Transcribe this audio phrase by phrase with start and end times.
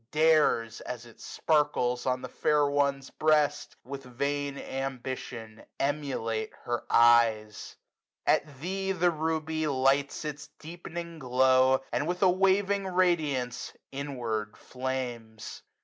[0.09, 6.85] Dares, as it sparkles on the fair one's breast, 145 With vain ambition emulate her
[6.89, 7.75] eyes.
[8.25, 15.61] At thee the Ruby lights its deepening glow, And with a waving radiance inward flames.